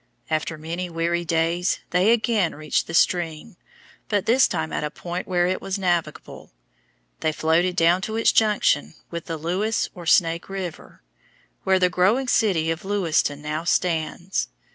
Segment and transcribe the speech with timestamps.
[0.31, 3.55] After many weary days they again reached the stream,
[4.09, 6.51] but this time at a point where it was navigable.
[7.19, 11.03] They floated down to its junction with the Lewis or Snake River,
[11.65, 14.47] where the growing city of Lewiston now stands.